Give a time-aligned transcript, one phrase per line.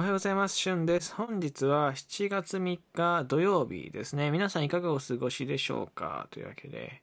[0.00, 0.56] おはようございます。
[0.56, 1.14] しゅんです。
[1.14, 4.30] 本日は7月3日土曜日ですね。
[4.30, 6.26] 皆さんいかがお過ごしでしょうか？
[6.30, 7.02] というわけで、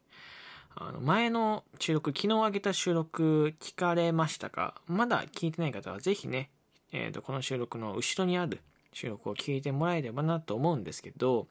[0.74, 4.74] あの前の収録、昨日上げた収録聞かれましたか？
[4.88, 6.50] まだ聞いてない方はぜひね、
[6.92, 8.62] えーと、この収録の後ろにある
[8.94, 11.46] 収録を聞いてもらえればなと思うんですけど、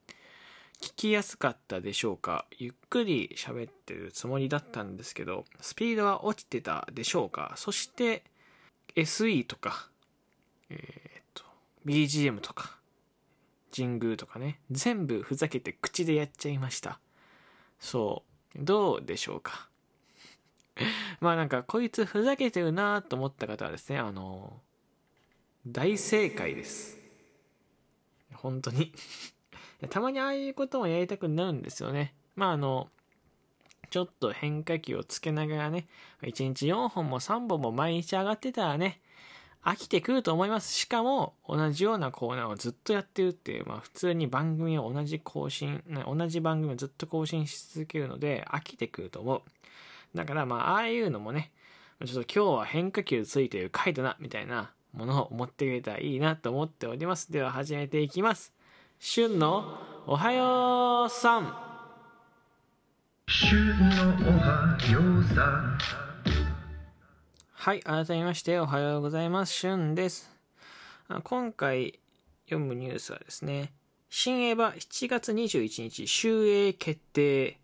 [0.83, 2.47] 聞きやすかったでしょうか？
[2.59, 7.53] ゆっくり喋ってるつもりだったんですけど、スピードは落ちてたでしょうか？
[7.55, 8.25] そして、
[8.97, 9.91] SE とか、
[10.71, 11.05] えっ、と、
[11.87, 12.77] BGM とか、
[13.75, 16.99] 神宮とかね、全部ふざけて口でやっちゃいました。
[17.79, 18.59] そう。
[18.59, 19.68] どうでしょうか
[21.21, 24.61] まあなんか、こいつふざけてるなと思った方はですね、あの、
[25.67, 26.99] 大正解です。
[28.34, 28.93] 本当に
[29.89, 32.14] たまにああいうこともやりたくなるんですよね。
[32.34, 32.91] まああの、
[33.91, 35.87] ちょっと変化球をつけながらね、
[36.23, 39.00] 1日4本も3本も毎日上がってたらね、
[39.66, 40.72] 飽きてくると思います。
[40.72, 49.42] しかも、同じようなコーナーをずっとやってるっていう、まあ普通に番組を同じ更新、同じ番組をずっと更新し続けるので、飽きてくると思う。
[50.14, 51.50] だからまあ、ああいうのもね、
[52.05, 57.33] ちょっと今日は変化球ついてる回だな、みたいなものを持ってくれたらいいなと思っております。
[57.33, 58.53] では始めていきます。
[59.01, 61.53] 旬のおはようさん。
[63.27, 65.42] 旬のおはようさ
[66.03, 66.06] ん。
[67.67, 69.53] はい、改めましておはようございます。
[69.53, 70.31] 旬です。
[71.25, 71.98] 今回
[72.45, 73.73] 読むニュースはですね、
[74.08, 77.58] 新エヴァ7月21日、終映決定。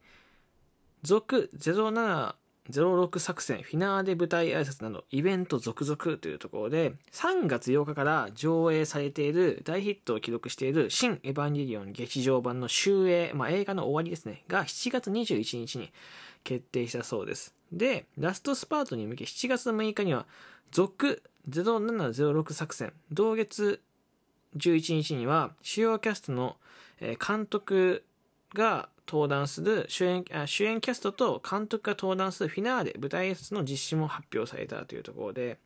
[1.04, 2.34] 続07
[2.68, 15.92] 06作戦フィナーレ舞台挨拶などイベント続々というところで3月8日から上映されている大ヒットを記録している新エヴァンゲリオン劇場版の終映、まあ、映画の終わりですねが7月21日に
[16.42, 20.26] 決定したそうですでラストスパートに向け7月6日には
[20.70, 22.92] 続0706作戦。
[23.10, 23.80] 同月
[24.56, 26.56] 11日には主要キャストの
[27.00, 28.04] 監督
[28.54, 35.58] が登壇する主演主演キャストと監督が登壇するフィナーレ舞台挨拶の実施も発表されたというところで、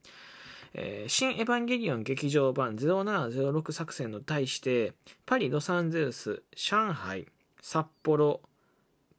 [0.73, 4.93] えー、新エヴァンゲリオン劇場版0706作戦の対して
[5.25, 7.27] パリ、ロサンゼルス、上海、
[7.61, 8.41] 札幌、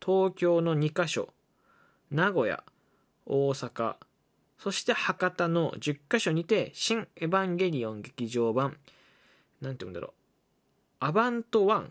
[0.05, 1.29] 東京の2カ所、
[2.11, 2.65] 名古屋、
[3.29, 3.97] 大阪、
[4.59, 8.77] そして博多の10カ所にて新エヴァンゲリオン劇場版、
[9.61, 10.13] なんて言うんだろう、
[11.01, 11.91] アバント1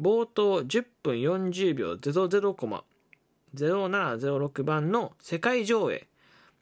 [0.00, 2.84] 冒頭10分40秒00コマ。
[3.54, 6.06] 0706番の世界上映。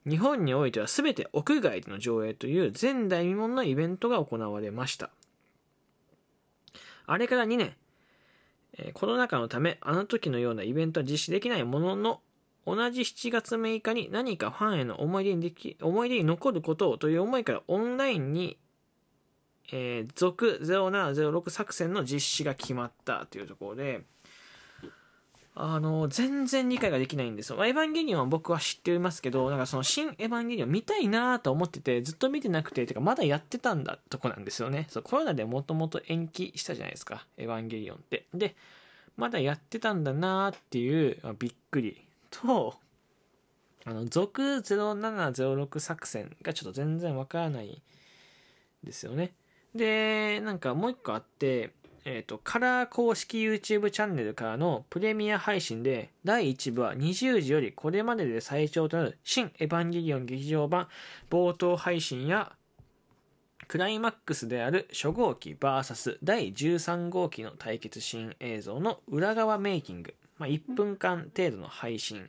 [0.09, 5.11] 日本においては全て屋外での上映という前代未聞のイベントが行われました。
[7.07, 7.77] あれから2年。
[8.93, 12.21] コロナ禍のためあの時のようなイベントは実施できないものの
[12.67, 18.59] 同じ7月6日に何かファンへの思い出にでき思い出に残ることをという思いからオンラインに
[19.73, 24.03] えー、続0706作戦の実施が決まったというところで、
[25.55, 27.65] あの、全然理解ができないんですよ。
[27.67, 34.87] エヴァンゲリオンは僕は知っていますけど、なんかその新エヴァンゲリオン見たいなと思ってて、ずっと見てなくて、てかまだやってたんだとこなんですよね。
[34.89, 38.27] そう、コロナでもともと延期したじゃないですか、エヴァンゲリオンって。
[38.33, 38.55] で、
[39.17, 42.01] まだやってたんだなっていう、びっくり
[42.31, 42.77] と、
[43.85, 47.83] あの、続0706作戦がちょっと全然わからない
[48.85, 49.33] ですよね。
[49.75, 51.73] で、なんかもう一個あって、
[52.05, 60.89] えっ、ー、と、カラー公式 YouTube チャンネルからのプレミア配信で、第1部は20時よりこれまでで最長となる新エヴァンゲリオン劇場版
[61.31, 62.53] 冒頭配信や、
[63.67, 72.29] クライマックスである初号機 VS 第13号機の対決シーン映像の裏側メイキング、まあ、1分間程度の配信、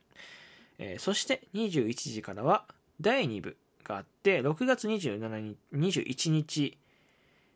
[0.77, 2.65] えー、そして21時からは
[3.01, 6.77] 第2部があって、6月27日、21日、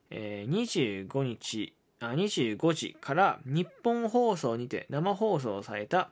[0.09, 6.09] えー、25日あ、25時から日本放送にて生放送された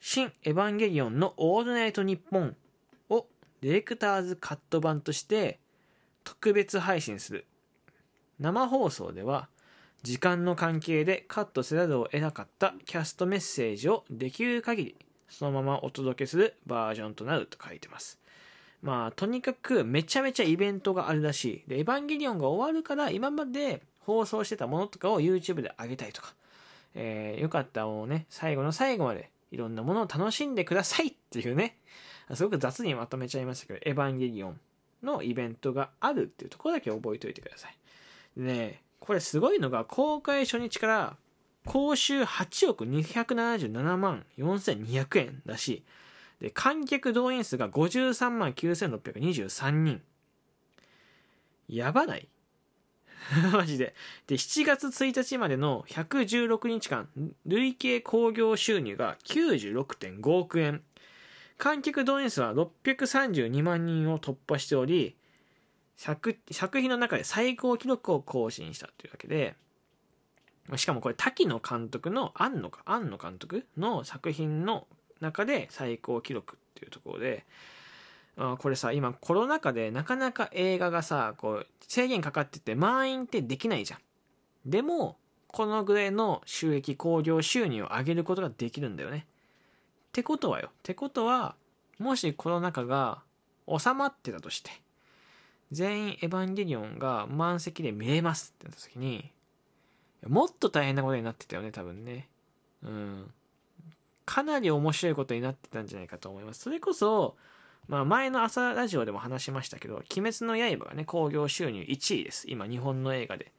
[0.00, 2.56] 新エヴァンゲリオンのオールナイトニッポン
[3.10, 3.26] を
[3.60, 5.58] ディレクターズカット版として
[6.24, 7.46] 特別配信する。
[8.38, 9.48] 生放送では
[10.02, 14.96] 時間の関係でカットせざるを得なかったキャストメッセージをできる限り
[15.32, 18.20] そのままお届けするバージョンとなると書いてます。
[18.82, 21.68] まあ、とにかくめちゃめちゃイベントがあるらしい。
[21.68, 26.34] で、エヴァンゲリオンが終わるから、今まで放送してたものとかを YouTube で上げたいとか、
[26.94, 31.78] えー、よかったもうね、最後の最後までいろんなものを楽しんでくださいっていうね、
[32.34, 34.60] すごく雑にまとめちゃいましたけど、エヴァンゲリオン
[35.02, 37.76] のイベントがあるっていうところだけ覚えておいてください。
[38.36, 41.16] でね、これすごいのが、公開初日から
[41.64, 45.84] 公衆8億277万4200円だし、
[46.38, 50.02] で、観客動員数が53万9623人。
[51.68, 52.28] やばない？
[53.52, 53.94] マジで。
[54.28, 57.08] で、7月1日までの116日間、
[57.44, 60.82] 累計興行収入が96.5億円。
[61.58, 65.16] 観客動員数は632万人を突破しており、
[66.02, 69.54] 作作品の中で最高記録を更新したというわけで、
[70.74, 74.88] しかもこれ滝野監督の庵野か庵野監督の作品の
[75.20, 77.44] 中で最高記録っていうところで
[78.36, 84.00] あこれさ今コロナ禍でなかなか映画がさこう制限かかってて満員ってできないじゃん。
[84.68, 89.28] でもこのぐらいの収益興行収入を上げることができるんだよね。
[90.08, 90.70] ってことはよ。
[90.70, 91.54] ってことは
[92.00, 93.22] もしコロナ禍が
[93.68, 94.81] 収まってたとして
[95.72, 99.32] 全員エヴァンゲリオンが満席で見れますってなった時に
[100.26, 102.28] もっと大変なことになってたよね、多分ね。
[102.84, 103.30] うん。
[104.24, 106.60] かなり面白いことになってたんじゃないかと思います。
[106.60, 107.36] それこそ、
[107.88, 112.48] まあ前の朝ラジオでも話しましたけど、鬼滅の刃がね、興行収入1位です。
[112.48, 113.52] 今、日本の映画で。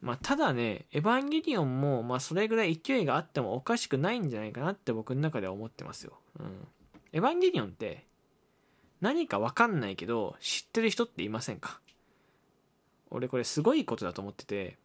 [0.00, 6.14] まあただね、エヴァンゲリオンも、まあそれぐらい勢いがあってもおかしくないんじゃないかなって僕の中では思ってますよ。
[6.40, 6.66] うん。
[7.12, 8.06] エヴァンゲリオンって、
[9.00, 11.80] 何かわかんないけど、知ってる人っていませんか？
[13.10, 14.76] 俺これすごいことだと思ってて、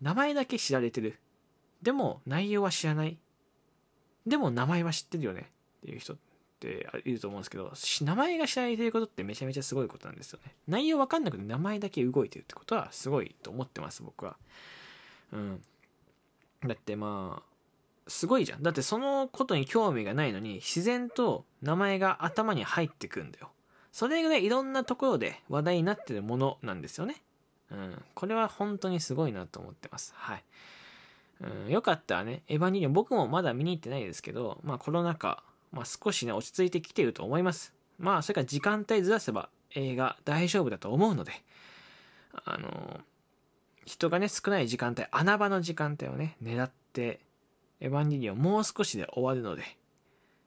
[0.00, 1.18] 名前だけ知られてる。
[1.82, 3.16] でも内容は知らない。
[4.26, 6.16] でも名前は知ってるよねっていう人っ
[6.58, 7.72] ていると思うんですけど、
[8.02, 10.54] 名前が知られてることってめちゃめちゃすごいことなんですよね。
[10.68, 14.36] 内容わかんなくて名前だけ動いてるってことはすごいと思ってます、僕は。
[15.32, 15.62] うん。
[16.66, 17.42] だってまあ、
[18.08, 18.62] すごいじゃん。
[18.62, 23.50] だってそのことに興味がないのに自然と名前が頭に入ってくんだよ。
[23.92, 27.22] それぐらいいろんなところで話題になってるものなんですよね。
[27.70, 30.12] うん、これは本当にすごいなと思ってます。
[30.16, 30.44] はい。
[31.40, 35.42] うん、よかったらね、エヴァンゲリオン、僕もまだ見に行ってないですけど、まあコロナ禍、
[35.72, 37.72] まあ少しね、落ち着いてきてると思います。
[37.98, 41.32] まあそれから時間帯ずらせば映画大丈夫だと思うので、
[42.44, 43.00] あの
[43.86, 47.20] 人がね、少ない時間帯、穴場の時間帯をね、狙って、
[47.80, 49.62] エヴァンゲリオンもう少しで終わるので、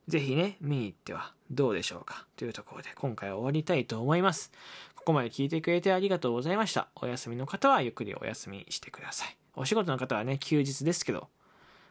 [0.07, 4.51] ぜひね、見に行ってはどうでしょうかというところで今回は終わりたいと思います。
[4.95, 6.87] ここまで聞いてくれてありがとうございました。
[6.95, 9.37] お休みの方はゆっくりお休みしてください。
[9.55, 11.29] お仕事の方はね、休日ですけど、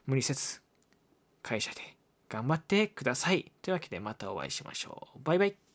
[0.07, 0.61] 無理せず、
[1.43, 1.97] 会社で
[2.29, 3.53] 頑張ってください。
[3.63, 5.19] というわけでまたお会いしましょう。
[5.23, 5.72] バイバイ。